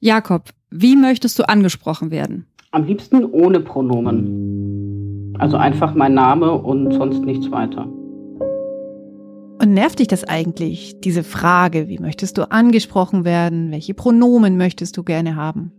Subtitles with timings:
[0.00, 2.46] Jakob, wie möchtest du angesprochen werden?
[2.70, 5.34] Am liebsten ohne Pronomen.
[5.40, 7.88] Also einfach mein Name und sonst nichts weiter.
[9.60, 13.72] Und nervt dich das eigentlich, diese Frage, wie möchtest du angesprochen werden?
[13.72, 15.72] Welche Pronomen möchtest du gerne haben?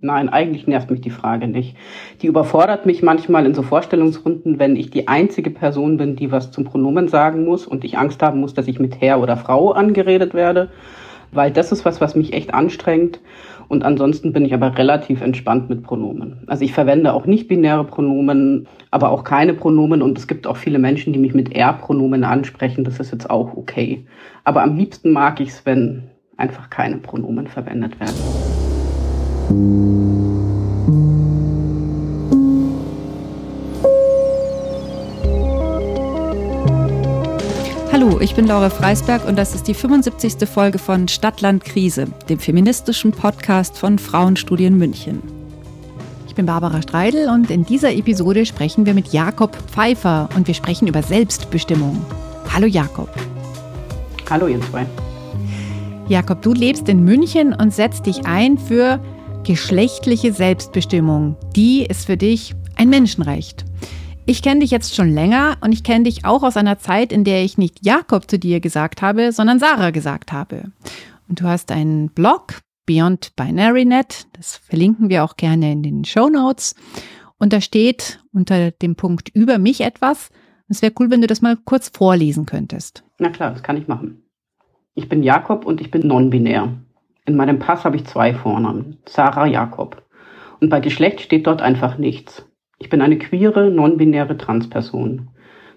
[0.00, 1.76] Nein, eigentlich nervt mich die Frage nicht.
[2.20, 6.50] Die überfordert mich manchmal in so Vorstellungsrunden, wenn ich die einzige Person bin, die was
[6.50, 9.70] zum Pronomen sagen muss und ich Angst haben muss, dass ich mit Herr oder Frau
[9.70, 10.68] angeredet werde,
[11.30, 13.20] weil das ist was, was mich echt anstrengt.
[13.72, 16.42] Und ansonsten bin ich aber relativ entspannt mit Pronomen.
[16.46, 20.02] Also ich verwende auch nicht binäre Pronomen, aber auch keine Pronomen.
[20.02, 22.84] Und es gibt auch viele Menschen, die mich mit Er-Pronomen ansprechen.
[22.84, 24.04] Das ist jetzt auch okay.
[24.44, 26.02] Aber am liebsten mag ich es, wenn
[26.36, 28.12] einfach keine Pronomen verwendet werden.
[38.22, 40.48] Ich bin Laura Freisberg und das ist die 75.
[40.48, 45.20] Folge von Stadtland Krise, dem feministischen Podcast von Frauenstudien München.
[46.28, 50.54] Ich bin Barbara Streidel und in dieser Episode sprechen wir mit Jakob Pfeiffer und wir
[50.54, 52.00] sprechen über Selbstbestimmung.
[52.48, 53.08] Hallo Jakob.
[54.30, 54.86] Hallo ihr zwei.
[56.06, 59.00] Jakob, du lebst in München und setzt dich ein für
[59.42, 61.34] geschlechtliche Selbstbestimmung.
[61.56, 63.64] Die ist für dich ein Menschenrecht.
[64.24, 67.24] Ich kenne dich jetzt schon länger und ich kenne dich auch aus einer Zeit, in
[67.24, 70.70] der ich nicht Jakob zu dir gesagt habe, sondern Sarah gesagt habe.
[71.28, 76.28] Und du hast einen Blog, Beyond BinaryNet, das verlinken wir auch gerne in den Show
[76.28, 76.76] Notes.
[77.38, 80.30] Und da steht unter dem Punkt über mich etwas.
[80.68, 83.02] Es wäre cool, wenn du das mal kurz vorlesen könntest.
[83.18, 84.22] Na klar, das kann ich machen.
[84.94, 86.72] Ich bin Jakob und ich bin non-binär.
[87.26, 90.02] In meinem Pass habe ich zwei Vornamen, Sarah Jakob.
[90.60, 92.46] Und bei Geschlecht steht dort einfach nichts.
[92.82, 95.28] Ich bin eine queere, non-binäre Transperson.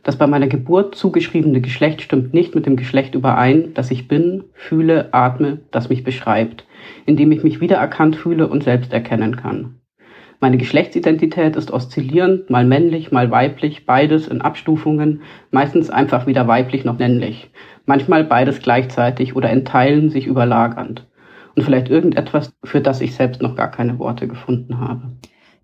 [0.02, 4.46] Das bei meiner Geburt zugeschriebene Geschlecht stimmt nicht mit dem Geschlecht überein, das ich bin,
[4.56, 6.66] fühle, atme, das mich beschreibt,
[7.06, 9.76] indem ich mich wiedererkannt fühle und selbst erkennen kann.
[10.40, 16.86] Meine Geschlechtsidentität ist oszillierend, mal männlich, mal weiblich, beides in Abstufungen, meistens einfach weder weiblich
[16.86, 17.52] noch männlich,
[17.86, 21.06] manchmal beides gleichzeitig oder in Teilen sich überlagernd.
[21.56, 25.04] Und vielleicht irgendetwas, für das ich selbst noch gar keine Worte gefunden habe.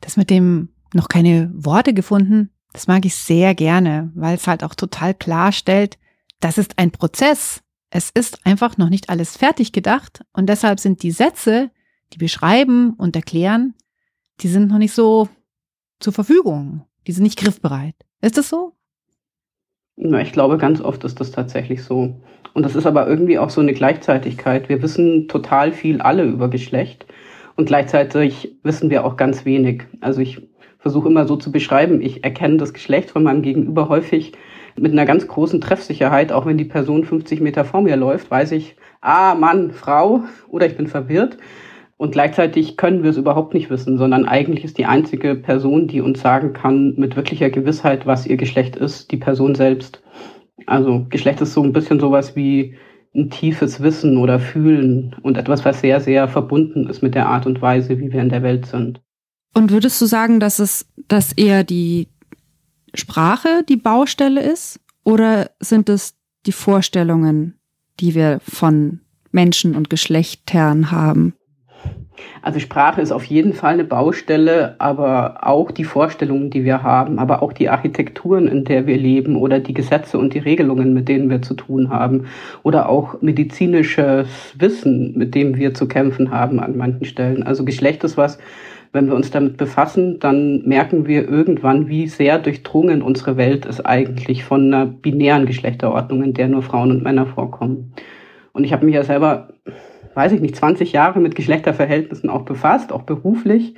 [0.02, 2.50] Das mit dem noch keine Worte gefunden.
[2.74, 5.98] Das mag ich sehr gerne, weil es halt auch total klarstellt,
[6.40, 7.62] das ist ein Prozess.
[7.90, 11.70] Es ist einfach noch nicht alles fertig gedacht und deshalb sind die Sätze,
[12.14, 13.74] die beschreiben und erklären,
[14.40, 15.30] die sind noch nicht so
[16.00, 16.86] zur Verfügung.
[17.06, 17.96] Die sind nicht griffbereit.
[18.22, 18.74] Ist das so?
[19.98, 22.16] Na, ich glaube, ganz oft ist das tatsächlich so.
[22.54, 24.70] Und das ist aber irgendwie auch so eine Gleichzeitigkeit.
[24.70, 27.06] Wir wissen total viel alle über Geschlecht
[27.56, 29.84] und gleichzeitig wissen wir auch ganz wenig.
[30.00, 30.42] Also ich
[30.82, 34.34] versuche immer so zu beschreiben, ich erkenne das Geschlecht von meinem Gegenüber häufig
[34.80, 38.52] mit einer ganz großen Treffsicherheit, auch wenn die Person 50 Meter vor mir läuft, weiß
[38.54, 41.38] ich, ah, Mann, Frau oder ich bin verwirrt.
[41.98, 46.02] Und gleichzeitig können wir es überhaupt nicht wissen, sondern eigentlich ist die einzige Person, die
[46.02, 50.02] uns sagen kann mit wirklicher Gewissheit, was ihr Geschlecht ist, die Person selbst.
[50.66, 52.76] Also Geschlecht ist so ein bisschen sowas wie
[53.14, 57.46] ein tiefes Wissen oder Fühlen und etwas, was sehr, sehr verbunden ist mit der Art
[57.46, 59.02] und Weise, wie wir in der Welt sind.
[59.54, 62.08] Und würdest du sagen, dass es, dass eher die
[62.94, 64.80] Sprache die Baustelle ist?
[65.04, 67.60] Oder sind es die Vorstellungen,
[68.00, 69.02] die wir von
[69.32, 71.34] Menschen und Geschlechtern haben?
[72.44, 77.20] Also Sprache ist auf jeden Fall eine Baustelle, aber auch die Vorstellungen, die wir haben,
[77.20, 81.08] aber auch die Architekturen, in der wir leben oder die Gesetze und die Regelungen, mit
[81.08, 82.28] denen wir zu tun haben
[82.64, 87.44] oder auch medizinisches Wissen, mit dem wir zu kämpfen haben an manchen Stellen.
[87.44, 88.38] Also Geschlecht ist was,
[88.94, 93.86] wenn wir uns damit befassen, dann merken wir irgendwann, wie sehr durchdrungen unsere Welt ist
[93.86, 97.94] eigentlich von einer binären Geschlechterordnung, in der nur Frauen und Männer vorkommen.
[98.52, 99.54] Und ich habe mich ja selber,
[100.14, 103.76] weiß ich nicht, 20 Jahre mit Geschlechterverhältnissen auch befasst, auch beruflich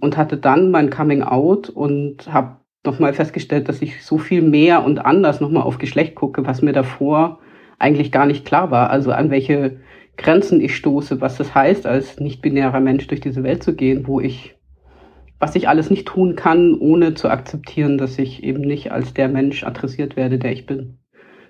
[0.00, 4.84] und hatte dann mein Coming Out und habe nochmal festgestellt, dass ich so viel mehr
[4.84, 7.38] und anders nochmal auf Geschlecht gucke, was mir davor
[7.78, 8.90] eigentlich gar nicht klar war.
[8.90, 9.78] Also an welche
[10.16, 14.20] Grenzen ich stoße, was das heißt, als nicht-binärer Mensch durch diese Welt zu gehen, wo
[14.20, 14.56] ich,
[15.38, 19.28] was ich alles nicht tun kann, ohne zu akzeptieren, dass ich eben nicht als der
[19.28, 20.98] Mensch adressiert werde, der ich bin.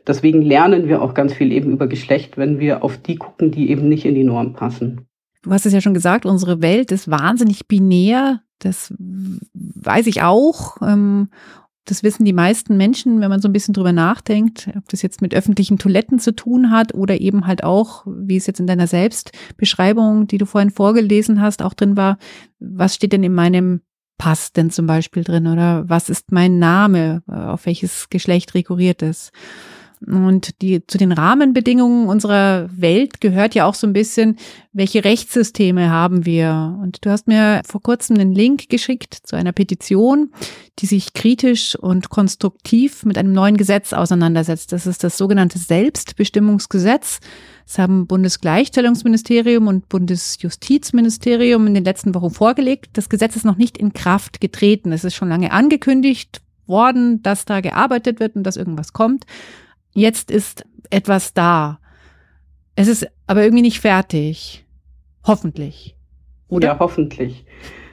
[0.06, 3.70] Deswegen lernen wir auch ganz viel eben über Geschlecht, wenn wir auf die gucken, die
[3.70, 5.06] eben nicht in die Norm passen.
[5.42, 8.40] Du hast es ja schon gesagt, unsere Welt ist wahnsinnig binär.
[8.58, 8.94] Das
[9.54, 10.76] weiß ich auch.
[11.84, 15.20] Das wissen die meisten Menschen, wenn man so ein bisschen drüber nachdenkt, ob das jetzt
[15.20, 18.86] mit öffentlichen Toiletten zu tun hat oder eben halt auch, wie es jetzt in deiner
[18.86, 22.18] Selbstbeschreibung, die du vorhin vorgelesen hast, auch drin war,
[22.60, 23.80] was steht denn in meinem
[24.16, 29.32] Pass denn zum Beispiel drin oder was ist mein Name, auf welches Geschlecht rekurriert ist.
[30.06, 34.36] Und die, zu den Rahmenbedingungen unserer Welt gehört ja auch so ein bisschen,
[34.72, 36.78] welche Rechtssysteme haben wir?
[36.82, 40.32] Und du hast mir vor kurzem einen Link geschickt zu einer Petition,
[40.78, 44.72] die sich kritisch und konstruktiv mit einem neuen Gesetz auseinandersetzt.
[44.72, 47.20] Das ist das sogenannte Selbstbestimmungsgesetz.
[47.66, 52.90] Das haben Bundesgleichstellungsministerium und Bundesjustizministerium in den letzten Wochen vorgelegt.
[52.94, 54.92] Das Gesetz ist noch nicht in Kraft getreten.
[54.92, 59.24] Es ist schon lange angekündigt worden, dass da gearbeitet wird und dass irgendwas kommt.
[59.94, 61.78] Jetzt ist etwas da.
[62.74, 64.64] Es ist aber irgendwie nicht fertig.
[65.24, 65.94] Hoffentlich.
[66.48, 66.68] Oder?
[66.68, 67.44] Ja, hoffentlich.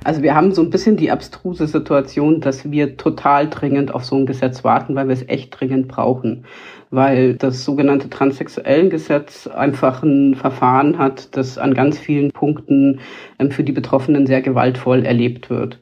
[0.03, 4.15] Also wir haben so ein bisschen die abstruse Situation, dass wir total dringend auf so
[4.15, 6.45] ein Gesetz warten, weil wir es echt dringend brauchen.
[6.89, 13.01] Weil das sogenannte Transsexuellengesetz einfach ein Verfahren hat, das an ganz vielen Punkten
[13.39, 15.79] ähm, für die Betroffenen sehr gewaltvoll erlebt wird.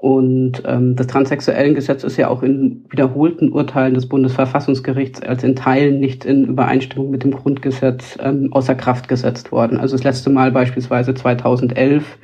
[0.00, 6.00] Und ähm, das Transsexuellengesetz ist ja auch in wiederholten Urteilen des Bundesverfassungsgerichts als in Teilen
[6.00, 9.76] nicht in Übereinstimmung mit dem Grundgesetz ähm, außer Kraft gesetzt worden.
[9.76, 12.18] Also das letzte Mal beispielsweise 2011.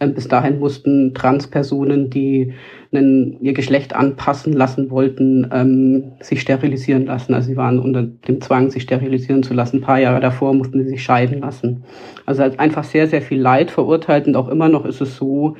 [0.00, 2.54] Ähm, bis dahin mussten Transpersonen, die
[2.92, 7.34] einen, ihr Geschlecht anpassen lassen wollten, ähm, sich sterilisieren lassen.
[7.34, 9.78] Also sie waren unter dem Zwang, sich sterilisieren zu lassen.
[9.78, 11.84] Ein paar Jahre davor mussten sie sich scheiden lassen.
[12.24, 14.26] Also einfach sehr, sehr viel Leid verurteilt.
[14.26, 15.56] Und auch immer noch ist es so,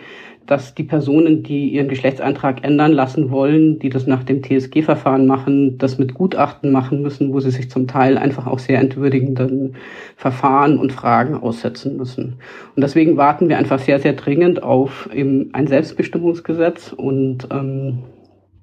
[0.49, 5.77] dass die Personen, die ihren Geschlechtseintrag ändern lassen wollen, die das nach dem TSG-Verfahren machen,
[5.77, 9.77] das mit Gutachten machen müssen, wo sie sich zum Teil einfach auch sehr entwürdigenden
[10.17, 12.37] Verfahren und Fragen aussetzen müssen.
[12.75, 16.95] Und deswegen warten wir einfach sehr, sehr dringend auf eben ein Selbstbestimmungsgesetz.
[16.95, 17.99] Und ähm,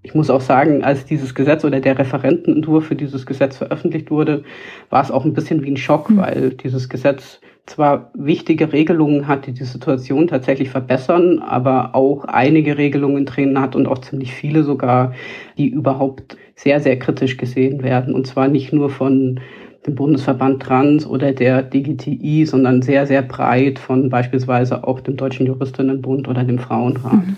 [0.02, 4.44] ich muss auch sagen, als dieses Gesetz oder der Referentenentwurf für dieses Gesetz veröffentlicht wurde,
[4.90, 6.18] war es auch ein bisschen wie ein Schock, mhm.
[6.18, 12.78] weil dieses Gesetz zwar wichtige Regelungen hat, die die Situation tatsächlich verbessern, aber auch einige
[12.78, 15.14] Regelungen drin hat und auch ziemlich viele sogar,
[15.58, 18.14] die überhaupt sehr, sehr kritisch gesehen werden.
[18.14, 19.40] Und zwar nicht nur von
[19.86, 25.46] dem Bundesverband Trans oder der DGTI, sondern sehr, sehr breit von beispielsweise auch dem Deutschen
[25.46, 27.26] Juristinnenbund oder dem Frauenrat.
[27.26, 27.36] Mhm.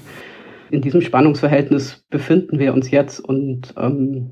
[0.70, 4.32] In diesem Spannungsverhältnis befinden wir uns jetzt und ähm,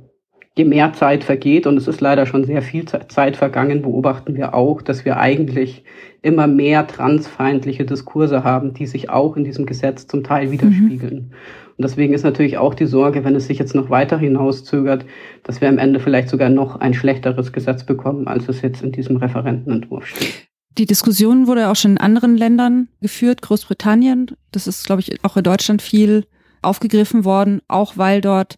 [0.57, 4.53] je mehr Zeit vergeht, und es ist leider schon sehr viel Zeit vergangen, beobachten wir
[4.53, 5.83] auch, dass wir eigentlich
[6.21, 11.15] immer mehr transfeindliche Diskurse haben, die sich auch in diesem Gesetz zum Teil widerspiegeln.
[11.15, 11.31] Mhm.
[11.77, 15.05] Und deswegen ist natürlich auch die Sorge, wenn es sich jetzt noch weiter hinauszögert,
[15.43, 18.93] dass wir am Ende vielleicht sogar noch ein schlechteres Gesetz bekommen, als es jetzt in
[18.93, 20.47] diesem Referentenentwurf steht.
[20.77, 24.31] Die Diskussion wurde auch schon in anderen Ländern geführt, Großbritannien.
[24.51, 26.25] Das ist, glaube ich, auch in Deutschland viel
[26.61, 28.55] aufgegriffen worden, auch weil dort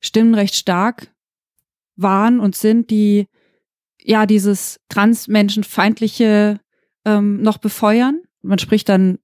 [0.00, 1.08] Stimmen recht stark
[1.96, 3.26] waren und sind, die
[4.00, 6.60] ja dieses transmenschenfeindliche
[7.04, 8.22] ähm, noch befeuern.
[8.42, 9.18] Man spricht dann,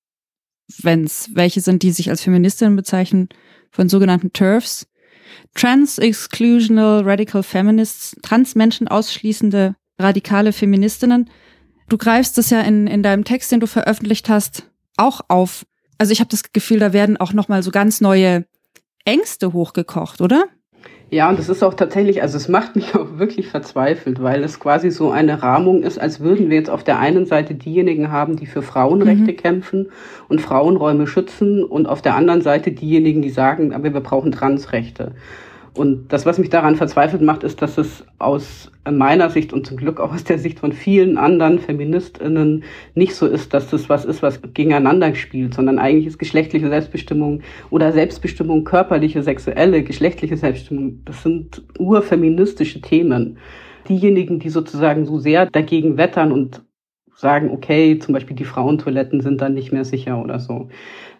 [0.83, 3.29] wenn es welche sind, die sich als Feministinnen bezeichnen,
[3.71, 4.87] von sogenannten TERFs.
[5.55, 11.31] Trans-Exclusional Radical Feminists, Transmenschen ausschließende radikale Feministinnen.
[11.89, 15.67] Du greifst das ja in, in deinem Text, den du veröffentlicht hast, auch auf.
[15.99, 18.47] Also ich habe das Gefühl, da werden auch noch mal so ganz neue
[19.05, 20.47] Ängste hochgekocht, oder?
[21.13, 24.61] Ja, und das ist auch tatsächlich, also es macht mich auch wirklich verzweifelt, weil es
[24.61, 28.37] quasi so eine Rahmung ist, als würden wir jetzt auf der einen Seite diejenigen haben,
[28.37, 29.37] die für Frauenrechte mhm.
[29.37, 29.89] kämpfen
[30.29, 35.13] und Frauenräume schützen und auf der anderen Seite diejenigen, die sagen, aber wir brauchen Transrechte.
[35.75, 39.77] Und das, was mich daran verzweifelt macht, ist, dass es aus meiner Sicht und zum
[39.77, 42.65] Glück auch aus der Sicht von vielen anderen Feministinnen
[42.95, 47.43] nicht so ist, dass das was ist, was gegeneinander spielt, sondern eigentlich ist geschlechtliche Selbstbestimmung
[47.71, 53.39] oder Selbstbestimmung, körperliche, sexuelle, geschlechtliche Selbstbestimmung, das sind urfeministische Themen.
[53.89, 56.63] Diejenigen, die sozusagen so sehr dagegen wettern und
[57.21, 60.69] sagen, okay, zum Beispiel die Frauentoiletten sind dann nicht mehr sicher oder so.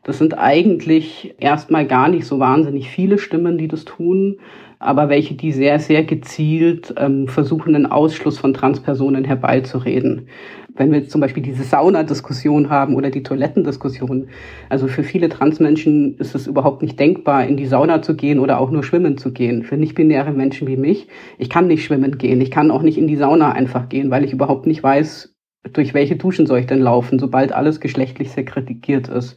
[0.03, 4.39] Das sind eigentlich erstmal gar nicht so wahnsinnig viele Stimmen, die das tun,
[4.79, 10.29] aber welche, die sehr, sehr gezielt ähm, versuchen, den Ausschluss von Transpersonen herbeizureden.
[10.75, 14.29] Wenn wir jetzt zum Beispiel diese Saunadiskussion haben oder die Toilettendiskussion,
[14.71, 18.59] also für viele Transmenschen ist es überhaupt nicht denkbar, in die Sauna zu gehen oder
[18.59, 19.65] auch nur schwimmen zu gehen.
[19.65, 23.07] Für nicht-binäre Menschen wie mich, ich kann nicht schwimmen gehen, ich kann auch nicht in
[23.07, 25.30] die Sauna einfach gehen, weil ich überhaupt nicht weiß,
[25.73, 29.37] durch welche Duschen soll ich denn laufen, sobald alles geschlechtlich sekretiert ist.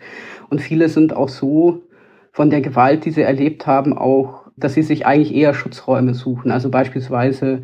[0.49, 1.83] Und viele sind auch so
[2.31, 6.51] von der Gewalt, die sie erlebt haben, auch, dass sie sich eigentlich eher Schutzräume suchen.
[6.51, 7.63] Also beispielsweise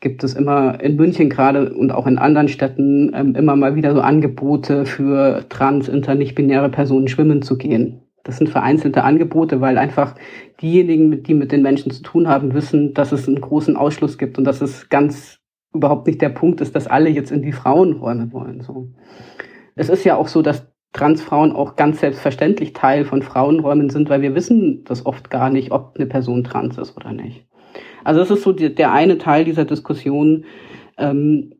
[0.00, 3.94] gibt es immer in München gerade und auch in anderen Städten ähm, immer mal wieder
[3.94, 8.02] so Angebote für trans, inter, nicht-binäre Personen schwimmen zu gehen.
[8.22, 10.14] Das sind vereinzelte Angebote, weil einfach
[10.60, 14.38] diejenigen, die mit den Menschen zu tun haben, wissen, dass es einen großen Ausschluss gibt
[14.38, 15.37] und dass es ganz
[15.78, 18.60] überhaupt nicht der Punkt ist, dass alle jetzt in die Frauenräume wollen.
[18.60, 18.88] So.
[19.74, 24.22] Es ist ja auch so, dass Transfrauen auch ganz selbstverständlich Teil von Frauenräumen sind, weil
[24.22, 27.46] wir wissen das oft gar nicht, ob eine Person trans ist oder nicht.
[28.04, 30.44] Also das ist so die, der eine Teil dieser Diskussion,
[30.96, 31.52] ähm,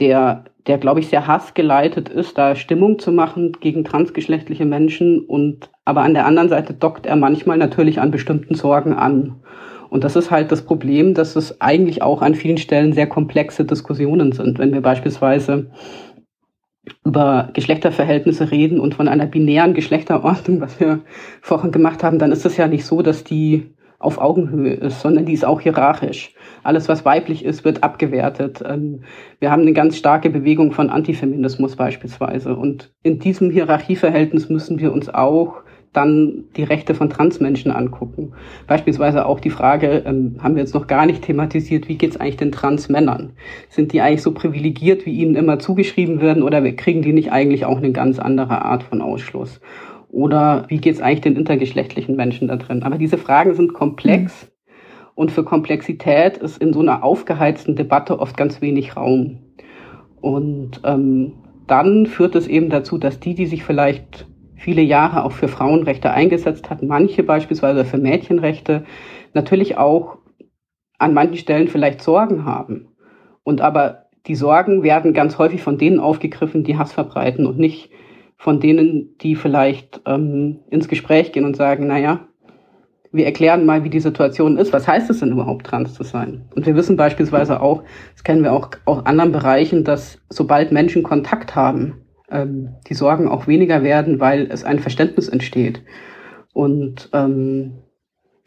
[0.00, 5.70] der, der glaube ich, sehr hassgeleitet ist, da Stimmung zu machen gegen transgeschlechtliche Menschen und
[5.84, 9.36] aber an der anderen Seite dockt er manchmal natürlich an bestimmten Sorgen an.
[9.94, 13.64] Und das ist halt das Problem, dass es eigentlich auch an vielen Stellen sehr komplexe
[13.64, 14.58] Diskussionen sind.
[14.58, 15.70] Wenn wir beispielsweise
[17.04, 21.02] über Geschlechterverhältnisse reden und von einer binären Geschlechterordnung, was wir
[21.42, 25.26] vorhin gemacht haben, dann ist es ja nicht so, dass die auf Augenhöhe ist, sondern
[25.26, 26.34] die ist auch hierarchisch.
[26.64, 28.64] Alles, was weiblich ist, wird abgewertet.
[28.66, 29.02] Ähm,
[29.38, 32.56] wir haben eine ganz starke Bewegung von Antifeminismus beispielsweise.
[32.56, 35.62] Und in diesem Hierarchieverhältnis müssen wir uns auch
[35.94, 38.32] dann die Rechte von Transmenschen angucken.
[38.66, 42.36] Beispielsweise auch die Frage, ähm, haben wir jetzt noch gar nicht thematisiert, wie geht's eigentlich
[42.36, 43.32] den Transmännern?
[43.70, 47.64] Sind die eigentlich so privilegiert, wie ihnen immer zugeschrieben werden, oder kriegen die nicht eigentlich
[47.64, 49.60] auch eine ganz andere Art von Ausschluss?
[50.08, 52.82] Oder wie geht's eigentlich den intergeschlechtlichen Menschen da drin?
[52.82, 54.72] Aber diese Fragen sind komplex mhm.
[55.14, 59.38] und für Komplexität ist in so einer aufgeheizten Debatte oft ganz wenig Raum.
[60.20, 61.32] Und ähm,
[61.66, 66.10] dann führt es eben dazu, dass die, die sich vielleicht viele Jahre auch für Frauenrechte
[66.10, 68.84] eingesetzt hat, manche beispielsweise für Mädchenrechte,
[69.32, 70.18] natürlich auch
[70.98, 72.88] an manchen Stellen vielleicht Sorgen haben.
[73.42, 77.90] Und aber die Sorgen werden ganz häufig von denen aufgegriffen, die Hass verbreiten und nicht
[78.36, 82.20] von denen, die vielleicht ähm, ins Gespräch gehen und sagen, naja,
[83.12, 84.72] wir erklären mal, wie die Situation ist.
[84.72, 86.46] Was heißt es denn überhaupt, trans zu sein?
[86.56, 91.04] Und wir wissen beispielsweise auch, das kennen wir auch aus anderen Bereichen, dass sobald Menschen
[91.04, 92.03] Kontakt haben
[92.34, 95.82] ähm, die Sorgen auch weniger werden, weil es ein Verständnis entsteht.
[96.52, 97.72] Und ähm,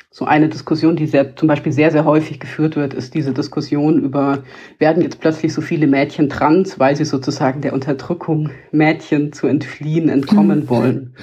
[0.09, 3.99] so eine Diskussion, die sehr, zum Beispiel sehr, sehr häufig geführt wird, ist diese Diskussion
[3.99, 4.43] über,
[4.79, 10.09] werden jetzt plötzlich so viele Mädchen trans, weil sie sozusagen der Unterdrückung Mädchen zu entfliehen,
[10.09, 10.69] entkommen mhm.
[10.69, 11.15] wollen.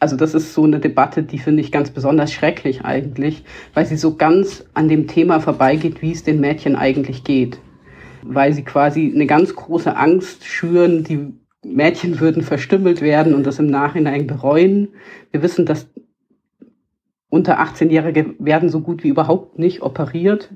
[0.00, 3.96] Also das ist so eine Debatte, die finde ich ganz besonders schrecklich eigentlich, weil sie
[3.96, 7.58] so ganz an dem Thema vorbeigeht, wie es den Mädchen eigentlich geht.
[8.22, 11.32] Weil sie quasi eine ganz große Angst schüren, die
[11.74, 14.88] Mädchen würden verstümmelt werden und das im Nachhinein bereuen.
[15.30, 15.88] Wir wissen, dass
[17.30, 20.50] unter 18-Jährige werden so gut wie überhaupt nicht operiert.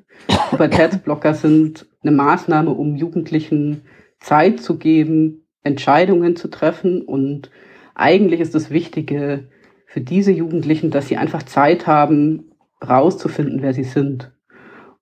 [0.50, 3.82] Pubertätsblocker sind eine Maßnahme, um Jugendlichen
[4.20, 7.02] Zeit zu geben, Entscheidungen zu treffen.
[7.02, 7.50] Und
[7.94, 9.48] eigentlich ist das Wichtige
[9.86, 12.52] für diese Jugendlichen, dass sie einfach Zeit haben,
[12.86, 14.32] rauszufinden, wer sie sind.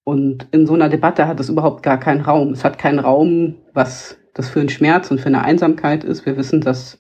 [0.03, 2.53] Und in so einer Debatte hat es überhaupt gar keinen Raum.
[2.53, 6.27] Es hat keinen Raum, was das für einen Schmerz und für eine Einsamkeit ist.
[6.27, 6.99] Wir wissen, dass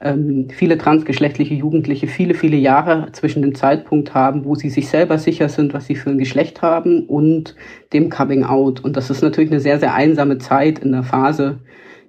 [0.00, 5.18] ähm, viele transgeschlechtliche Jugendliche viele, viele Jahre zwischen dem Zeitpunkt haben, wo sie sich selber
[5.18, 7.56] sicher sind, was sie für ein Geschlecht haben und
[7.92, 8.84] dem Coming Out.
[8.84, 11.60] Und das ist natürlich eine sehr, sehr einsame Zeit in der Phase,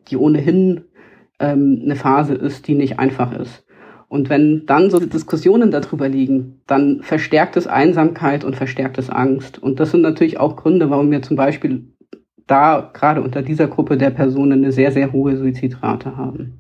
[0.10, 0.82] die ohnehin
[1.40, 3.64] ähm, eine Phase ist, die nicht einfach ist.
[4.08, 9.62] Und wenn dann so Diskussionen darüber liegen, dann verstärkt es Einsamkeit und verstärkt es Angst.
[9.62, 11.86] Und das sind natürlich auch Gründe, warum wir zum Beispiel
[12.48, 16.60] da gerade unter dieser Gruppe der Personen eine sehr, sehr hohe Suizidrate haben.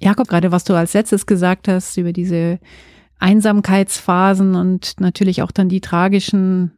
[0.00, 2.58] Jakob, gerade was du als letztes gesagt hast über diese
[3.18, 6.72] Einsamkeitsphasen und natürlich auch dann die tragischen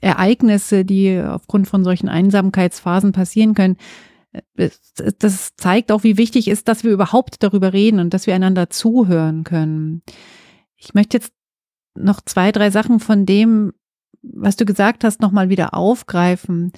[0.00, 3.76] Ereignisse, die aufgrund von solchen Einsamkeitsphasen passieren können.
[5.18, 8.68] Das zeigt auch, wie wichtig ist, dass wir überhaupt darüber reden und dass wir einander
[8.68, 10.02] zuhören können.
[10.76, 11.32] Ich möchte jetzt
[11.96, 13.72] noch zwei, drei Sachen von dem
[14.32, 16.72] was du gesagt hast, nochmal wieder aufgreifen.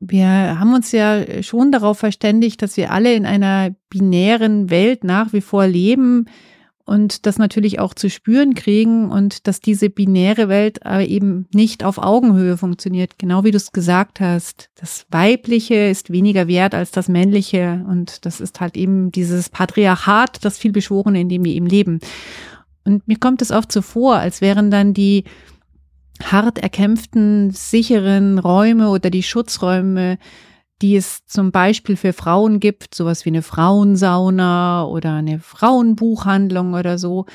[0.00, 5.32] Wir haben uns ja schon darauf verständigt, dass wir alle in einer binären Welt nach
[5.32, 6.26] wie vor leben
[6.86, 11.82] und das natürlich auch zu spüren kriegen und dass diese binäre Welt aber eben nicht
[11.82, 14.68] auf Augenhöhe funktioniert, genau wie du es gesagt hast.
[14.74, 20.44] Das Weibliche ist weniger wert als das Männliche und das ist halt eben dieses Patriarchat,
[20.44, 22.00] das vielbeschworene, in dem wir eben leben.
[22.84, 25.24] Und mir kommt es oft so vor, als wären dann die
[26.22, 30.18] hart erkämpften, sicheren Räume oder die Schutzräume,
[30.82, 36.98] die es zum Beispiel für Frauen gibt, sowas wie eine Frauensauna oder eine Frauenbuchhandlung oder
[36.98, 37.26] so,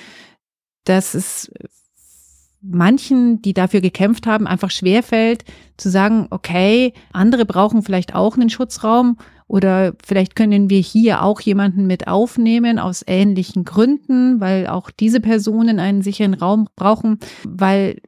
[0.83, 1.51] dass es
[2.61, 5.45] manchen, die dafür gekämpft haben, einfach schwerfällt
[5.77, 9.17] zu sagen, okay, andere brauchen vielleicht auch einen Schutzraum
[9.47, 15.21] oder vielleicht können wir hier auch jemanden mit aufnehmen aus ähnlichen Gründen, weil auch diese
[15.21, 18.01] Personen einen sicheren Raum brauchen, weil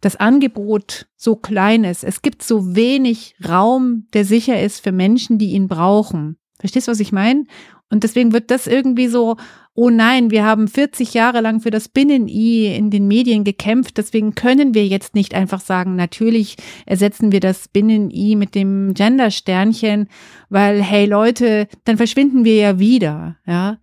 [0.00, 2.04] das Angebot so klein ist.
[2.04, 6.36] Es gibt so wenig Raum, der sicher ist für Menschen, die ihn brauchen.
[6.58, 7.44] Verstehst du, was ich meine?
[7.90, 9.36] Und deswegen wird das irgendwie so,
[9.74, 14.34] oh nein, wir haben 40 Jahre lang für das Binnen-I in den Medien gekämpft, deswegen
[14.34, 20.08] können wir jetzt nicht einfach sagen, natürlich ersetzen wir das Binnen-I mit dem Gender-Sternchen,
[20.48, 23.78] weil, hey Leute, dann verschwinden wir ja wieder, ja.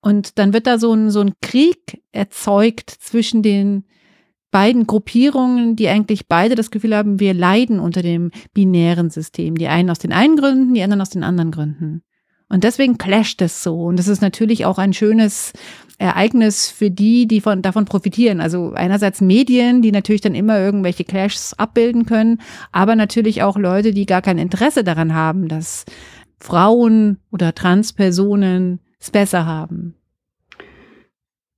[0.00, 3.84] Und dann wird da so ein, so ein Krieg erzeugt zwischen den
[4.50, 9.56] beiden Gruppierungen, die eigentlich beide das Gefühl haben, wir leiden unter dem binären System.
[9.56, 12.02] Die einen aus den einen Gründen, die anderen aus den anderen Gründen.
[12.48, 13.82] Und deswegen clasht es so.
[13.82, 15.52] Und das ist natürlich auch ein schönes
[15.98, 18.40] Ereignis für die, die von, davon profitieren.
[18.40, 23.92] Also einerseits Medien, die natürlich dann immer irgendwelche Clashs abbilden können, aber natürlich auch Leute,
[23.92, 25.86] die gar kein Interesse daran haben, dass
[26.38, 29.95] Frauen oder Transpersonen es besser haben.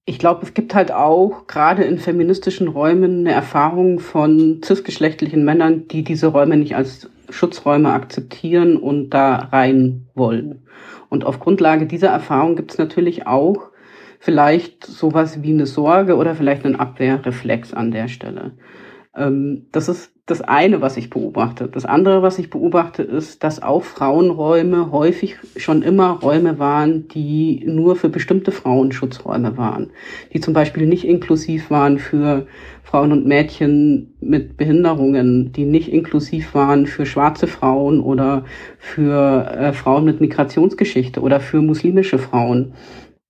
[0.08, 5.86] Ich glaube, es gibt halt auch gerade in feministischen Räumen eine Erfahrung von cisgeschlechtlichen Männern,
[5.86, 10.62] die diese Räume nicht als Schutzräume akzeptieren und da rein wollen.
[11.10, 13.68] Und auf Grundlage dieser Erfahrung gibt es natürlich auch
[14.18, 18.52] vielleicht sowas wie eine Sorge oder vielleicht einen Abwehrreflex an der Stelle.
[19.14, 21.68] Ähm, das ist das eine, was ich beobachte.
[21.68, 27.64] Das andere, was ich beobachte, ist, dass auch Frauenräume häufig schon immer Räume waren, die
[27.66, 29.90] nur für bestimmte Frauen Schutzräume waren.
[30.34, 32.46] Die zum Beispiel nicht inklusiv waren für
[32.82, 38.44] Frauen und Mädchen mit Behinderungen, die nicht inklusiv waren für schwarze Frauen oder
[38.78, 42.74] für äh, Frauen mit Migrationsgeschichte oder für muslimische Frauen.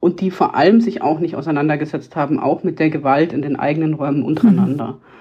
[0.00, 3.56] Und die vor allem sich auch nicht auseinandergesetzt haben, auch mit der Gewalt in den
[3.56, 4.86] eigenen Räumen untereinander.
[4.86, 5.17] Mhm.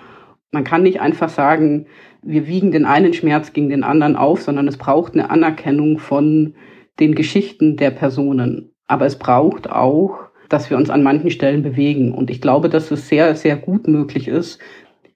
[0.51, 1.87] Man kann nicht einfach sagen,
[2.21, 6.55] wir wiegen den einen Schmerz gegen den anderen auf, sondern es braucht eine Anerkennung von
[6.99, 8.71] den Geschichten der Personen.
[8.87, 12.13] Aber es braucht auch, dass wir uns an manchen Stellen bewegen.
[12.13, 14.59] Und ich glaube, dass es sehr, sehr gut möglich ist.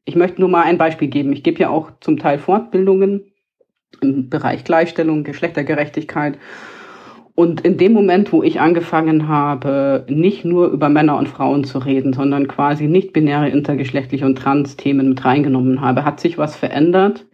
[0.04, 1.32] Ich möchte nur mal ein Beispiel geben.
[1.32, 3.32] Ich gebe ja auch zum Teil Fortbildungen
[4.02, 6.38] im Bereich Gleichstellung, Geschlechtergerechtigkeit.
[7.42, 11.80] Und in dem Moment, wo ich angefangen habe, nicht nur über Männer und Frauen zu
[11.80, 17.26] reden, sondern quasi nicht binäre, intergeschlechtliche und Trans-Themen mit reingenommen habe, hat sich was verändert.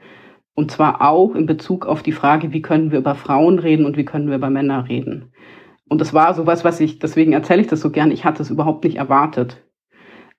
[0.53, 3.97] Und zwar auch in Bezug auf die Frage, wie können wir über Frauen reden und
[3.97, 5.33] wie können wir über Männer reden.
[5.89, 8.49] Und das war sowas, was ich, deswegen erzähle ich das so gern, ich hatte es
[8.49, 9.61] überhaupt nicht erwartet.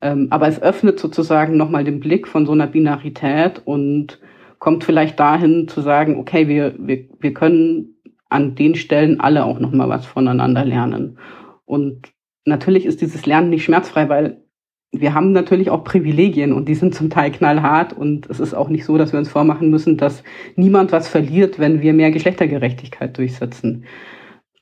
[0.00, 4.18] Ähm, aber es öffnet sozusagen nochmal den Blick von so einer Binarität und
[4.60, 7.97] kommt vielleicht dahin zu sagen, okay, wir, wir, wir können
[8.28, 11.18] an den Stellen alle auch noch mal was voneinander lernen.
[11.64, 12.12] Und
[12.44, 14.42] natürlich ist dieses Lernen nicht schmerzfrei, weil
[14.90, 18.70] wir haben natürlich auch Privilegien und die sind zum Teil knallhart und es ist auch
[18.70, 20.22] nicht so, dass wir uns vormachen müssen, dass
[20.56, 23.84] niemand was verliert, wenn wir mehr Geschlechtergerechtigkeit durchsetzen.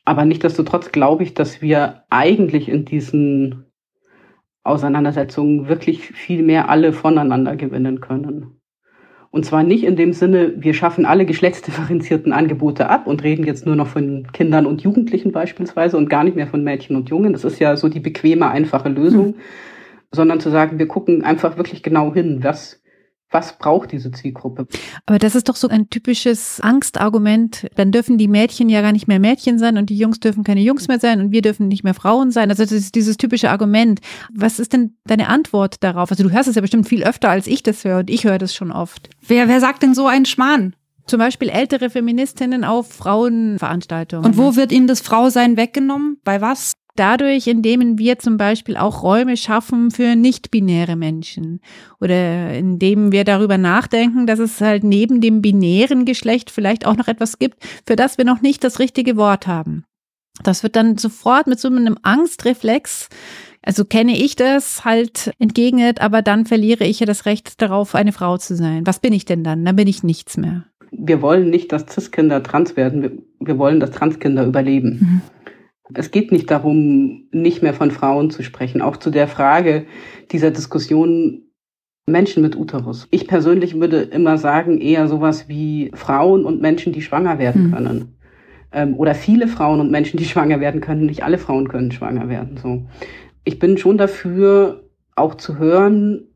[0.05, 3.66] Aber nichtsdestotrotz glaube ich, dass wir eigentlich in diesen
[4.64, 8.55] Auseinandersetzungen wirklich viel mehr alle voneinander gewinnen können.
[9.37, 13.66] Und zwar nicht in dem Sinne, wir schaffen alle geschlechtsdifferenzierten Angebote ab und reden jetzt
[13.66, 17.35] nur noch von Kindern und Jugendlichen beispielsweise und gar nicht mehr von Mädchen und Jungen.
[17.35, 19.27] Das ist ja so die bequeme, einfache Lösung.
[19.27, 19.35] Mhm.
[20.11, 22.83] Sondern zu sagen, wir gucken einfach wirklich genau hin, was
[23.30, 24.66] was braucht diese Zielgruppe?
[25.04, 27.66] Aber das ist doch so ein typisches Angstargument.
[27.74, 30.60] Dann dürfen die Mädchen ja gar nicht mehr Mädchen sein und die Jungs dürfen keine
[30.60, 32.50] Jungs mehr sein und wir dürfen nicht mehr Frauen sein.
[32.50, 34.00] Also das ist dieses typische Argument.
[34.32, 36.10] Was ist denn deine Antwort darauf?
[36.10, 38.38] Also du hörst es ja bestimmt viel öfter, als ich das höre und ich höre
[38.38, 39.10] das schon oft.
[39.26, 40.74] Wer, wer sagt denn so einen Schmarrn?
[41.06, 44.24] Zum Beispiel ältere Feministinnen auf Frauenveranstaltungen.
[44.24, 46.18] Und wo wird ihnen das Frausein weggenommen?
[46.24, 46.75] Bei was?
[46.98, 51.61] Dadurch, indem wir zum Beispiel auch Räume schaffen für nicht-binäre Menschen
[52.00, 57.09] oder indem wir darüber nachdenken, dass es halt neben dem binären Geschlecht vielleicht auch noch
[57.09, 59.85] etwas gibt, für das wir noch nicht das richtige Wort haben.
[60.42, 63.09] Das wird dann sofort mit so einem Angstreflex,
[63.62, 68.12] also kenne ich das halt entgegnet, aber dann verliere ich ja das Recht darauf, eine
[68.12, 68.87] Frau zu sein.
[68.87, 69.64] Was bin ich denn dann?
[69.64, 70.66] Dann bin ich nichts mehr.
[70.92, 73.02] Wir wollen nicht, dass Cis-Kinder trans werden.
[73.02, 74.98] Wir, wir wollen, dass Transkinder überleben.
[75.00, 75.20] Mhm.
[75.94, 78.83] Es geht nicht darum, nicht mehr von Frauen zu sprechen.
[78.83, 79.87] Auch zu der Frage
[80.33, 81.42] dieser Diskussion
[82.07, 83.09] Menschen mit Uterus.
[83.11, 87.72] Ich persönlich würde immer sagen, eher sowas wie Frauen und Menschen, die schwanger werden mhm.
[87.72, 88.18] können.
[88.72, 91.07] Ähm, oder viele Frauen und Menschen, die schwanger werden können.
[91.07, 92.57] Nicht alle Frauen können schwanger werden.
[92.62, 92.87] So.
[93.44, 94.85] Ich bin schon dafür,
[95.16, 96.29] auch zu hören,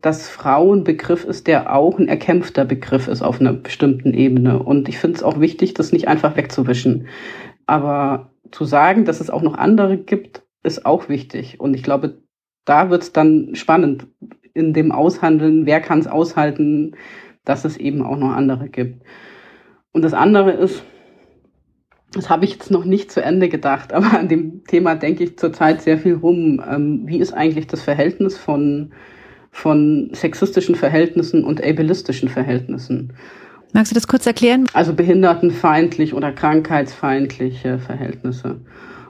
[0.00, 4.62] dass Frauen Begriff ist, der auch ein erkämpfter Begriff ist auf einer bestimmten Ebene.
[4.62, 7.06] Und ich finde es auch wichtig, das nicht einfach wegzuwischen.
[7.66, 11.60] Aber zu sagen, dass es auch noch andere gibt, ist auch wichtig.
[11.60, 12.22] Und ich glaube,
[12.64, 14.06] da wird es dann spannend
[14.54, 16.96] in dem Aushandeln, wer kann es aushalten,
[17.44, 19.02] dass es eben auch noch andere gibt.
[19.92, 20.84] Und das andere ist,
[22.12, 25.38] das habe ich jetzt noch nicht zu Ende gedacht, aber an dem Thema denke ich
[25.38, 26.62] zurzeit sehr viel rum.
[26.68, 28.92] Ähm, wie ist eigentlich das Verhältnis von,
[29.50, 33.14] von sexistischen Verhältnissen und ableistischen Verhältnissen?
[33.72, 34.66] Magst du das kurz erklären?
[34.72, 38.60] Also behindertenfeindlich oder krankheitsfeindliche Verhältnisse.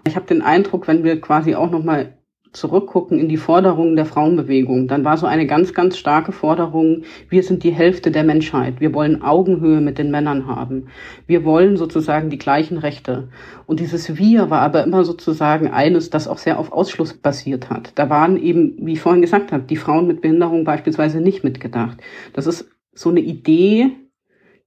[0.07, 2.15] Ich habe den Eindruck, wenn wir quasi auch noch mal
[2.53, 7.43] zurückgucken in die Forderungen der Frauenbewegung, dann war so eine ganz, ganz starke Forderung, wir
[7.43, 10.89] sind die Hälfte der Menschheit, wir wollen Augenhöhe mit den Männern haben,
[11.27, 13.29] wir wollen sozusagen die gleichen Rechte.
[13.67, 17.93] Und dieses Wir war aber immer sozusagen eines, das auch sehr auf Ausschluss basiert hat.
[17.95, 21.99] Da waren eben, wie ich vorhin gesagt habe, die Frauen mit Behinderung beispielsweise nicht mitgedacht.
[22.33, 23.93] Das ist so eine Idee,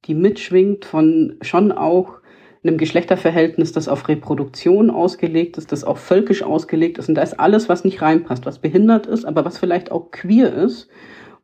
[0.05, 2.19] die mitschwingt von schon auch
[2.63, 7.09] einem Geschlechterverhältnis, das auf Reproduktion ausgelegt ist, das auch völkisch ausgelegt ist.
[7.09, 10.53] Und da ist alles, was nicht reinpasst, was behindert ist, aber was vielleicht auch queer
[10.53, 10.87] ist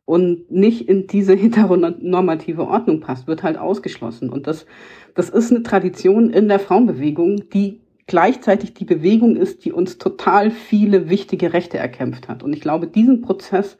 [0.06, 4.30] und nicht in diese heteronormative Ordnung passt, wird halt ausgeschlossen.
[4.30, 4.66] Und das,
[5.14, 10.50] das ist eine Tradition in der Frauenbewegung, die gleichzeitig die Bewegung ist, die uns total
[10.50, 12.42] viele wichtige Rechte erkämpft hat.
[12.42, 13.78] Und ich glaube, diesen Prozess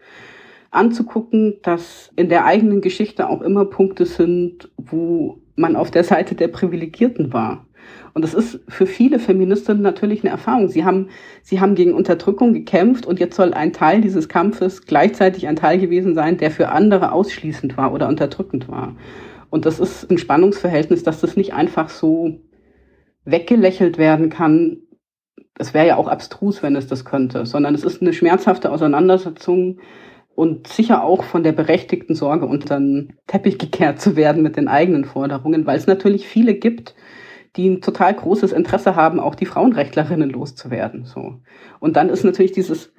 [0.70, 6.34] anzugucken, dass in der eigenen Geschichte auch immer Punkte sind, wo man auf der Seite
[6.34, 7.66] der Privilegierten war.
[8.12, 10.68] Und das ist für viele Feministinnen natürlich eine Erfahrung.
[10.68, 11.08] Sie haben,
[11.42, 15.78] sie haben gegen Unterdrückung gekämpft und jetzt soll ein Teil dieses Kampfes gleichzeitig ein Teil
[15.78, 18.96] gewesen sein, der für andere ausschließend war oder unterdrückend war.
[19.48, 22.40] Und das ist ein Spannungsverhältnis, dass das nicht einfach so
[23.24, 24.78] weggelächelt werden kann.
[25.58, 29.78] Es wäre ja auch abstrus, wenn es das könnte, sondern es ist eine schmerzhafte Auseinandersetzung
[30.40, 34.68] und sicher auch von der berechtigten Sorge unter den Teppich gekehrt zu werden mit den
[34.68, 36.94] eigenen Forderungen, weil es natürlich viele gibt,
[37.56, 41.04] die ein total großes Interesse haben, auch die Frauenrechtlerinnen loszuwerden.
[41.04, 41.42] So.
[41.78, 42.90] Und dann ist natürlich dieses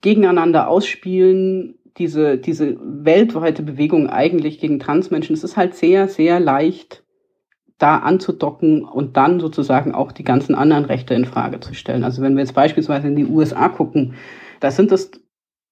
[0.00, 7.04] Gegeneinander ausspielen, diese, diese weltweite Bewegung eigentlich gegen Transmenschen, es ist halt sehr, sehr leicht,
[7.76, 12.02] da anzudocken und dann sozusagen auch die ganzen anderen Rechte in Frage zu stellen.
[12.02, 14.14] Also wenn wir jetzt beispielsweise in die USA gucken,
[14.60, 15.10] da sind es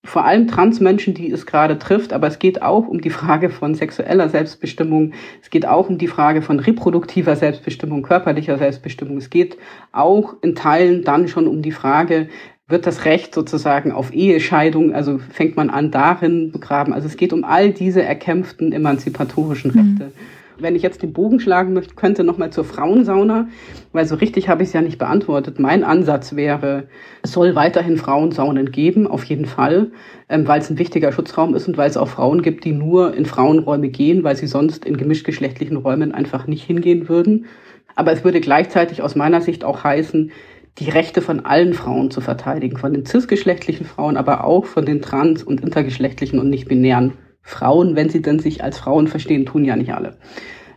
[0.07, 3.75] vor allem Transmenschen, die es gerade trifft, aber es geht auch um die Frage von
[3.75, 9.59] sexueller Selbstbestimmung, es geht auch um die Frage von reproduktiver Selbstbestimmung, körperlicher Selbstbestimmung, es geht
[9.93, 12.29] auch in Teilen dann schon um die Frage,
[12.69, 16.93] wird das Recht sozusagen auf Ehescheidung, also fängt man an darin begraben.
[16.93, 19.71] Also es geht um all diese erkämpften emanzipatorischen.
[19.71, 20.07] Rechte.
[20.07, 23.49] Mhm wenn ich jetzt den Bogen schlagen möchte, könnte nochmal zur Frauensauna,
[23.93, 25.59] weil so richtig habe ich es ja nicht beantwortet.
[25.59, 26.89] Mein Ansatz wäre,
[27.23, 29.91] es soll weiterhin Frauensaunen geben, auf jeden Fall,
[30.29, 33.15] ähm, weil es ein wichtiger Schutzraum ist und weil es auch Frauen gibt, die nur
[33.15, 37.47] in Frauenräume gehen, weil sie sonst in gemischtgeschlechtlichen Räumen einfach nicht hingehen würden.
[37.95, 40.31] Aber es würde gleichzeitig aus meiner Sicht auch heißen,
[40.79, 45.01] die Rechte von allen Frauen zu verteidigen, von den cisgeschlechtlichen Frauen, aber auch von den
[45.01, 47.15] trans- und intergeschlechtlichen und nicht-binären
[47.47, 50.19] Frauen, wenn sie denn sich als Frauen verstehen, tun ja nicht alle.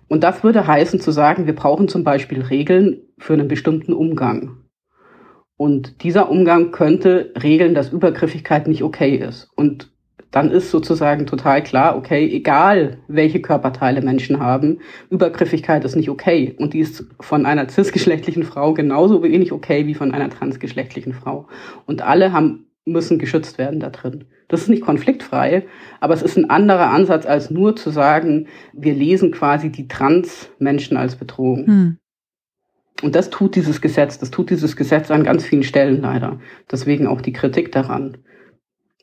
[0.08, 4.58] Und das würde heißen zu sagen, wir brauchen zum Beispiel Regeln für einen bestimmten Umgang.
[5.58, 9.49] Und dieser Umgang könnte regeln, dass Übergriffigkeit nicht okay ist.
[9.55, 9.91] Und
[10.29, 14.79] dann ist sozusagen total klar, okay, egal welche Körperteile Menschen haben,
[15.10, 16.55] Übergriffigkeit ist nicht okay.
[16.60, 21.47] Und die ist von einer cisgeschlechtlichen Frau genauso wenig okay wie von einer transgeschlechtlichen Frau.
[21.88, 24.25] Und alle haben, müssen geschützt werden da drin.
[24.47, 25.65] Das ist nicht konfliktfrei,
[25.99, 30.97] aber es ist ein anderer Ansatz, als nur zu sagen, wir lesen quasi die Trans-Menschen
[30.97, 31.67] als Bedrohung.
[31.67, 31.97] Hm.
[33.02, 36.39] Und das tut dieses Gesetz, das tut dieses Gesetz an ganz vielen Stellen leider.
[36.69, 38.17] Deswegen auch die Kritik daran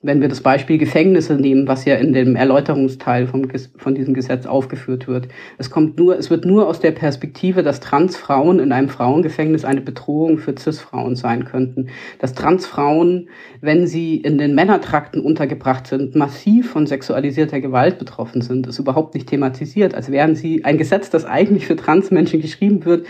[0.07, 4.47] wenn wir das Beispiel Gefängnisse nehmen, was ja in dem Erläuterungsteil vom, von diesem Gesetz
[4.47, 5.27] aufgeführt wird.
[5.59, 9.81] Es kommt nur, es wird nur aus der Perspektive, dass Transfrauen in einem Frauengefängnis eine
[9.81, 11.89] Bedrohung für Cis-Frauen sein könnten.
[12.21, 13.29] Dass Transfrauen,
[13.61, 19.15] wenn sie in den Männertrakten untergebracht sind, massiv von sexualisierter Gewalt betroffen sind, ist überhaupt
[19.15, 23.07] nicht thematisiert, als wären sie ein Gesetz, das eigentlich für Transmenschen geschrieben wird,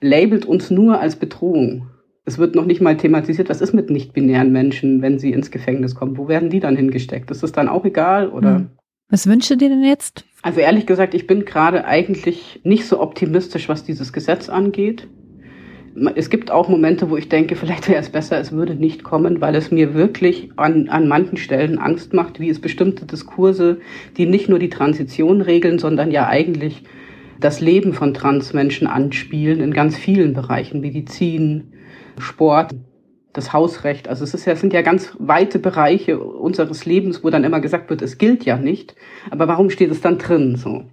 [0.00, 1.88] labelt uns nur als Bedrohung.
[2.28, 5.94] Es wird noch nicht mal thematisiert, was ist mit nicht-binären Menschen, wenn sie ins Gefängnis
[5.94, 6.18] kommen?
[6.18, 7.30] Wo werden die dann hingesteckt?
[7.30, 8.56] Ist es dann auch egal oder?
[8.56, 8.66] Hm.
[9.08, 10.26] Was wünschst du dir denn jetzt?
[10.42, 15.08] Also ehrlich gesagt, ich bin gerade eigentlich nicht so optimistisch, was dieses Gesetz angeht.
[16.16, 19.40] Es gibt auch Momente, wo ich denke, vielleicht wäre es besser, es würde nicht kommen,
[19.40, 23.80] weil es mir wirklich an, an manchen Stellen Angst macht, wie es bestimmte Diskurse,
[24.18, 26.82] die nicht nur die Transition regeln, sondern ja eigentlich
[27.40, 31.72] das Leben von Transmenschen anspielen in ganz vielen Bereichen, Medizin,
[32.20, 32.74] Sport,
[33.32, 34.08] das Hausrecht.
[34.08, 37.60] Also es ist ja, es sind ja ganz weite Bereiche unseres Lebens, wo dann immer
[37.60, 38.94] gesagt wird, es gilt ja nicht.
[39.30, 40.84] Aber warum steht es dann drin so?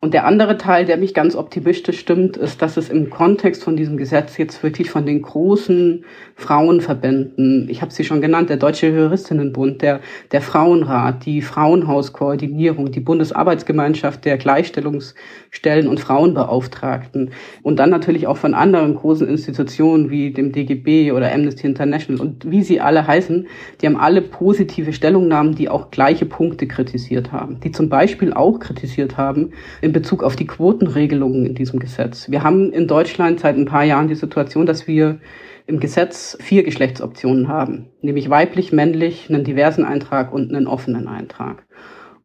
[0.00, 3.76] Und der andere Teil, der mich ganz optimistisch stimmt, ist, dass es im Kontext von
[3.76, 8.88] diesem Gesetz jetzt wirklich von den großen Frauenverbänden, ich habe sie schon genannt, der Deutsche
[8.88, 10.00] Juristinnenbund, der,
[10.32, 15.14] der Frauenrat, die Frauenhauskoordinierung, die Bundesarbeitsgemeinschaft der Gleichstellungs
[15.56, 17.30] Stellen und Frauenbeauftragten
[17.62, 22.50] und dann natürlich auch von anderen großen Institutionen wie dem DGB oder Amnesty International und
[22.50, 23.46] wie sie alle heißen,
[23.80, 28.60] die haben alle positive Stellungnahmen, die auch gleiche Punkte kritisiert haben, die zum Beispiel auch
[28.60, 32.30] kritisiert haben in Bezug auf die Quotenregelungen in diesem Gesetz.
[32.30, 35.18] Wir haben in Deutschland seit ein paar Jahren die Situation, dass wir
[35.66, 41.64] im Gesetz vier Geschlechtsoptionen haben, nämlich weiblich, männlich, einen diversen Eintrag und einen offenen Eintrag.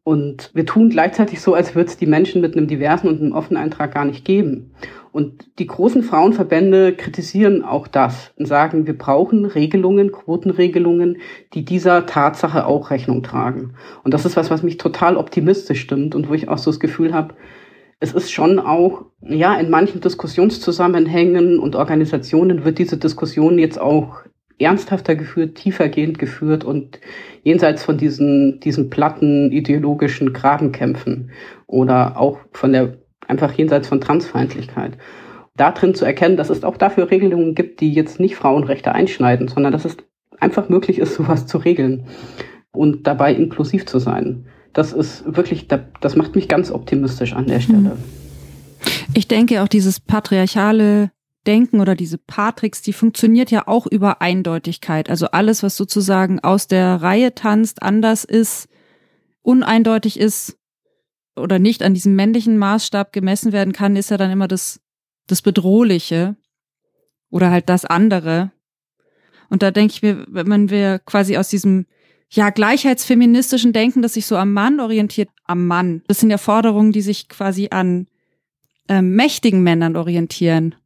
[0.04, 3.32] Und wir tun gleichzeitig so, als würde es die Menschen mit einem diversen und einem
[3.32, 4.72] offenen Eintrag gar nicht geben.
[5.12, 11.18] Und die großen Frauenverbände kritisieren auch das und sagen, wir brauchen Regelungen, Quotenregelungen,
[11.52, 13.74] die dieser Tatsache auch Rechnung tragen.
[14.02, 16.80] Und das ist was, was mich total optimistisch stimmt und wo ich auch so das
[16.80, 17.34] Gefühl habe,
[18.00, 24.22] es ist schon auch, ja, in manchen Diskussionszusammenhängen und Organisationen wird diese Diskussion jetzt auch
[24.62, 27.00] ernsthafter geführt, tiefergehend geführt und
[27.42, 31.30] jenseits von diesen, diesen platten ideologischen Grabenkämpfen
[31.66, 34.96] oder auch von der, einfach jenseits von Transfeindlichkeit.
[35.56, 39.48] Da drin zu erkennen, dass es auch dafür Regelungen gibt, die jetzt nicht Frauenrechte einschneiden,
[39.48, 39.96] sondern dass es
[40.38, 42.06] einfach möglich ist, sowas zu regeln
[42.72, 44.46] und dabei inklusiv zu sein.
[44.72, 47.98] Das ist wirklich, das macht mich ganz optimistisch an der Stelle.
[49.14, 51.10] Ich denke auch dieses patriarchale
[51.46, 55.10] Denken oder diese Patrix, die funktioniert ja auch über Eindeutigkeit.
[55.10, 58.68] Also alles, was sozusagen aus der Reihe tanzt, anders ist,
[59.42, 60.56] uneindeutig ist
[61.34, 64.80] oder nicht an diesem männlichen Maßstab gemessen werden kann, ist ja dann immer das,
[65.26, 66.36] das Bedrohliche
[67.30, 68.52] oder halt das andere.
[69.48, 71.86] Und da denke ich mir, wenn wir quasi aus diesem
[72.30, 76.02] ja, gleichheitsfeministischen Denken, das sich so am Mann orientiert, am Mann.
[76.06, 78.06] Das sind ja Forderungen, die sich quasi an
[78.88, 80.76] ähm, mächtigen Männern orientieren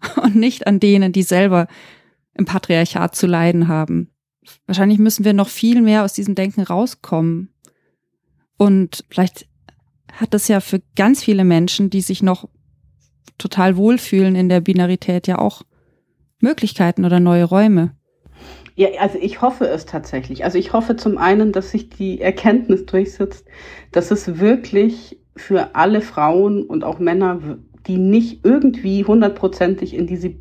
[0.22, 1.68] und nicht an denen, die selber
[2.34, 4.10] im Patriarchat zu leiden haben.
[4.66, 7.52] Wahrscheinlich müssen wir noch viel mehr aus diesem Denken rauskommen.
[8.56, 9.46] Und vielleicht
[10.12, 12.48] hat das ja für ganz viele Menschen, die sich noch
[13.38, 15.62] total wohlfühlen in der Binarität, ja auch
[16.40, 17.96] Möglichkeiten oder neue Räume.
[18.74, 20.44] Ja, also ich hoffe es tatsächlich.
[20.44, 23.46] Also ich hoffe zum einen, dass sich die Erkenntnis durchsetzt,
[23.90, 30.34] dass es wirklich für alle Frauen und auch Männer, die nicht irgendwie hundertprozentig in diese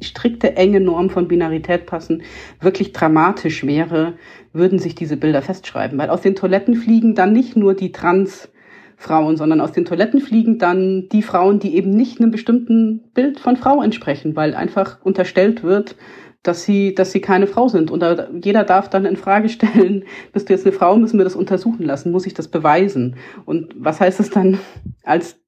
[0.00, 2.22] strikte, enge Norm von Binarität passen,
[2.60, 4.14] wirklich dramatisch wäre,
[4.52, 5.98] würden sich diese Bilder festschreiben.
[5.98, 10.58] Weil aus den Toiletten fliegen dann nicht nur die Trans-Frauen, sondern aus den Toiletten fliegen
[10.58, 15.62] dann die Frauen, die eben nicht einem bestimmten Bild von Frau entsprechen, weil einfach unterstellt
[15.62, 15.96] wird,
[16.42, 17.90] dass sie, dass sie keine Frau sind.
[17.90, 21.24] Und da, jeder darf dann in Frage stellen, bist du jetzt eine Frau, müssen wir
[21.24, 23.16] das untersuchen lassen, muss ich das beweisen?
[23.44, 24.58] Und was heißt es dann
[25.02, 25.38] als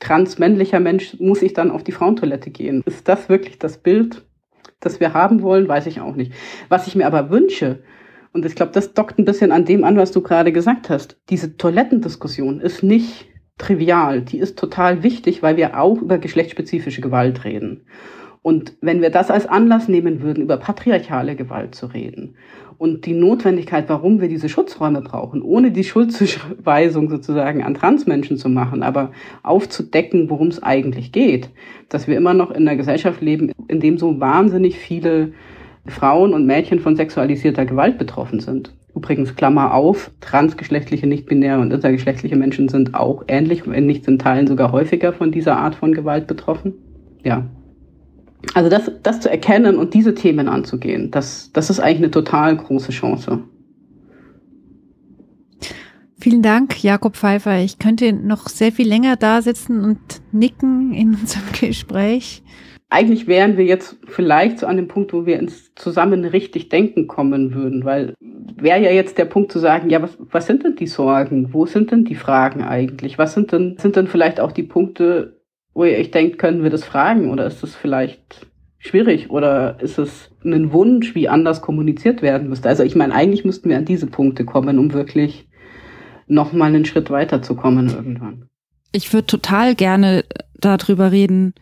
[0.00, 2.82] transmännlicher Mensch, muss ich dann auf die Frauentoilette gehen?
[2.86, 4.26] Ist das wirklich das Bild,
[4.80, 5.68] das wir haben wollen?
[5.68, 6.32] Weiß ich auch nicht.
[6.68, 7.82] Was ich mir aber wünsche,
[8.32, 11.20] und ich glaube, das dockt ein bisschen an dem an, was du gerade gesagt hast,
[11.30, 13.26] diese Toilettendiskussion ist nicht
[13.58, 17.86] trivial, die ist total wichtig, weil wir auch über geschlechtsspezifische Gewalt reden.
[18.42, 22.36] Und wenn wir das als Anlass nehmen würden, über patriarchale Gewalt zu reden
[22.78, 28.48] und die Notwendigkeit, warum wir diese Schutzräume brauchen, ohne die Schuldzuweisung sozusagen an Transmenschen zu
[28.48, 31.50] machen, aber aufzudecken, worum es eigentlich geht,
[31.88, 35.32] dass wir immer noch in einer Gesellschaft leben, in dem so wahnsinnig viele
[35.86, 38.74] Frauen und Mädchen von sexualisierter Gewalt betroffen sind.
[38.94, 44.46] Übrigens, Klammer auf, transgeschlechtliche, nicht-binäre und intergeschlechtliche Menschen sind auch ähnlich, wenn nicht in Teilen
[44.46, 46.74] sogar häufiger von dieser Art von Gewalt betroffen.
[47.24, 47.46] Ja,
[48.54, 52.56] also das, das zu erkennen und diese Themen anzugehen, das, das ist eigentlich eine total
[52.56, 53.44] große Chance.
[56.24, 57.58] Vielen Dank, Jakob Pfeiffer.
[57.58, 59.98] Ich könnte noch sehr viel länger da sitzen und
[60.32, 62.42] nicken in unserem Gespräch.
[62.88, 67.08] Eigentlich wären wir jetzt vielleicht so an dem Punkt, wo wir ins zusammen richtig denken
[67.08, 68.14] kommen würden, weil
[68.56, 71.52] wäre ja jetzt der Punkt zu sagen, ja, was, was sind denn die Sorgen?
[71.52, 73.18] Wo sind denn die Fragen eigentlich?
[73.18, 75.33] Was sind denn, sind denn vielleicht auch die Punkte,
[75.74, 78.46] wo ihr euch denkt, können wir das fragen oder ist das vielleicht
[78.78, 82.68] schwierig oder ist es ein Wunsch, wie anders kommuniziert werden müsste?
[82.68, 85.48] Also ich meine, eigentlich müssten wir an diese Punkte kommen, um wirklich
[86.26, 88.48] noch mal einen Schritt weiterzukommen irgendwann.
[88.92, 91.54] Ich würde total gerne darüber reden,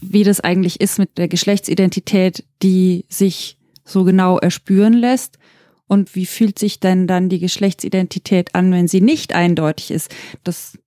[0.00, 5.38] wie das eigentlich ist mit der Geschlechtsidentität, die sich so genau erspüren lässt.
[5.86, 10.14] Und wie fühlt sich denn dann die Geschlechtsidentität an, wenn sie nicht eindeutig ist?
[10.44, 10.78] Das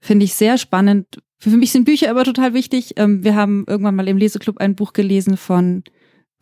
[0.00, 2.94] finde ich sehr spannend, für mich sind Bücher aber total wichtig.
[2.96, 5.82] Ähm, wir haben irgendwann mal im Leseclub ein Buch gelesen von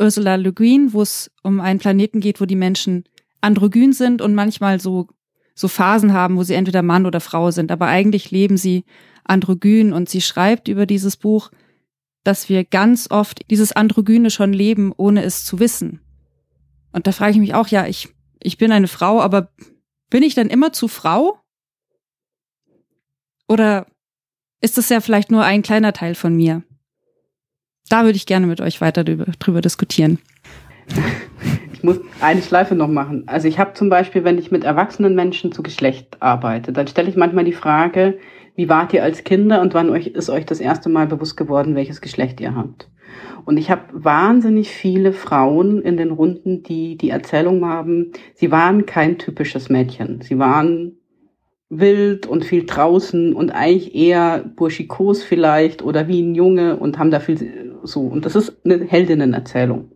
[0.00, 3.04] Ursula Le Guin, wo es um einen Planeten geht, wo die Menschen
[3.40, 5.06] androgyn sind und manchmal so,
[5.54, 7.70] so Phasen haben, wo sie entweder Mann oder Frau sind.
[7.70, 8.84] Aber eigentlich leben sie
[9.22, 11.50] androgyn und sie schreibt über dieses Buch,
[12.24, 16.00] dass wir ganz oft dieses Androgyne schon leben, ohne es zu wissen.
[16.92, 18.08] Und da frage ich mich auch, ja, ich,
[18.40, 19.52] ich bin eine Frau, aber
[20.10, 21.38] bin ich dann immer zu Frau?
[23.48, 23.86] Oder
[24.60, 26.62] ist das ja vielleicht nur ein kleiner Teil von mir.
[27.88, 30.18] Da würde ich gerne mit euch weiter drüber, drüber diskutieren.
[31.72, 33.22] Ich muss eine Schleife noch machen.
[33.26, 37.08] Also ich habe zum Beispiel, wenn ich mit erwachsenen Menschen zu Geschlecht arbeite, dann stelle
[37.08, 38.18] ich manchmal die Frage,
[38.56, 41.76] wie wart ihr als Kinder und wann euch, ist euch das erste Mal bewusst geworden,
[41.76, 42.90] welches Geschlecht ihr habt?
[43.44, 48.84] Und ich habe wahnsinnig viele Frauen in den Runden, die die Erzählung haben, sie waren
[48.84, 50.20] kein typisches Mädchen.
[50.20, 50.97] Sie waren
[51.70, 57.10] wild und viel draußen und eigentlich eher burschikos vielleicht oder wie ein Junge und haben
[57.10, 58.00] da viel so.
[58.02, 59.92] Und das ist eine Heldinnenerzählung.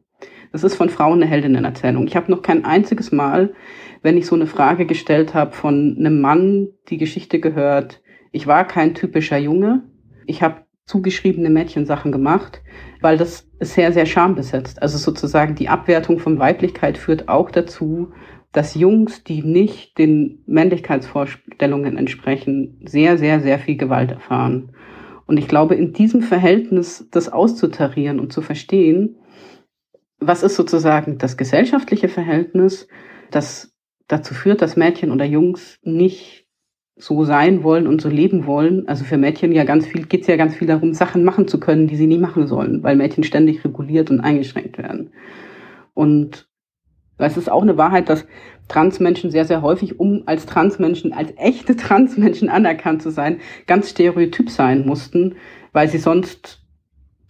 [0.53, 2.07] Das ist von Frauen eine Heldinnenerzählung.
[2.07, 3.55] Ich habe noch kein einziges Mal,
[4.03, 8.67] wenn ich so eine Frage gestellt habe von einem Mann, die Geschichte gehört, ich war
[8.67, 9.83] kein typischer Junge,
[10.27, 12.61] ich habe zugeschriebene Mädchensachen gemacht,
[13.01, 14.83] weil das ist sehr, sehr schambesetzt.
[14.83, 18.13] Also sozusagen die Abwertung von Weiblichkeit führt auch dazu,
[18.53, 24.73] dass Jungs, die nicht den Männlichkeitsvorstellungen entsprechen, sehr, sehr, sehr viel Gewalt erfahren.
[25.27, 29.17] Und ich glaube, in diesem Verhältnis das auszutarieren und zu verstehen,
[30.19, 32.89] was ist sozusagen das gesellschaftliche Verhältnis,
[33.31, 33.75] das
[34.07, 36.47] dazu führt, dass Mädchen oder Jungs nicht
[36.97, 38.87] so sein wollen und so leben wollen.
[38.87, 41.59] Also für Mädchen ja ganz viel, geht es ja ganz viel darum, Sachen machen zu
[41.59, 45.13] können, die sie nie machen sollen, weil Mädchen ständig reguliert und eingeschränkt werden.
[45.95, 46.52] Und
[47.27, 48.27] es ist auch eine Wahrheit, dass
[48.69, 54.51] Transmenschen sehr, sehr häufig, um als Transmenschen, als echte Transmenschen anerkannt zu sein, ganz stereotyp
[54.51, 55.35] sein mussten,
[55.73, 56.61] weil sie sonst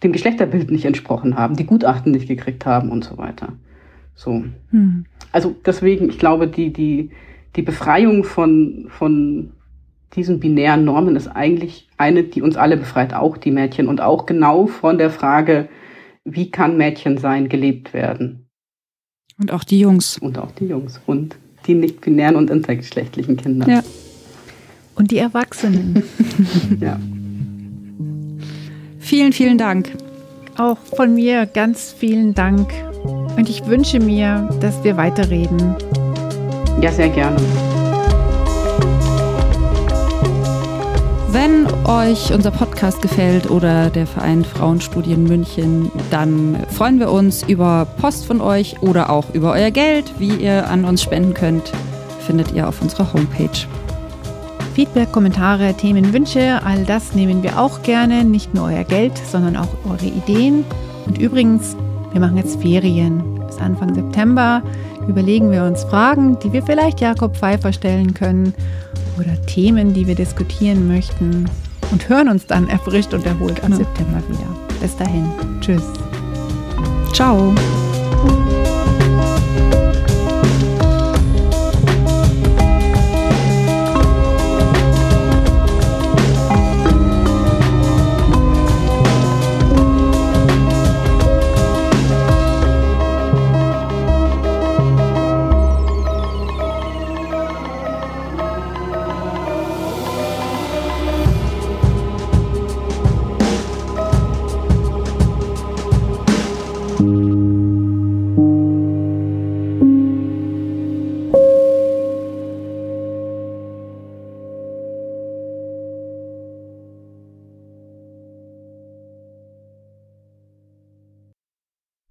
[0.03, 3.53] dem Geschlechterbild nicht entsprochen haben, die Gutachten nicht gekriegt haben und so weiter.
[4.15, 4.43] So.
[4.69, 5.05] Hm.
[5.31, 7.11] Also deswegen, ich glaube, die, die,
[7.55, 9.53] die Befreiung von, von
[10.15, 14.25] diesen binären Normen ist eigentlich eine, die uns alle befreit, auch die Mädchen und auch
[14.25, 15.69] genau von der Frage,
[16.23, 18.42] wie kann Mädchen sein, gelebt werden.
[19.39, 20.17] Und auch die Jungs.
[20.17, 23.67] Und auch die Jungs und die nicht-binären und intergeschlechtlichen Kinder.
[23.67, 23.83] Ja.
[24.95, 26.03] Und die Erwachsenen.
[26.79, 26.99] ja.
[28.99, 29.91] Vielen, vielen Dank.
[30.57, 32.71] Auch von mir ganz vielen Dank.
[33.35, 35.75] Und ich wünsche mir, dass wir weiterreden.
[36.81, 37.37] Ja, sehr gerne.
[41.33, 47.87] Wenn euch unser Podcast gefällt oder der Verein Frauenstudien München, dann freuen wir uns über
[47.99, 51.71] Post von euch oder auch über euer Geld, wie ihr an uns spenden könnt,
[52.19, 53.49] findet ihr auf unserer Homepage.
[54.75, 58.23] Feedback, Kommentare, Themen, Wünsche, all das nehmen wir auch gerne.
[58.23, 60.63] Nicht nur euer Geld, sondern auch eure Ideen.
[61.07, 61.75] Und übrigens,
[62.11, 63.39] wir machen jetzt Ferien.
[63.47, 64.61] Bis Anfang September
[65.07, 68.53] überlegen wir uns Fragen, die wir vielleicht Jakob Pfeiffer stellen können
[69.17, 71.49] oder Themen, die wir diskutieren möchten
[71.91, 73.77] und hören uns dann erfrischt und erholt am ja.
[73.77, 74.79] September wieder.
[74.81, 75.29] Bis dahin.
[75.61, 75.83] Tschüss.
[77.13, 77.53] Ciao.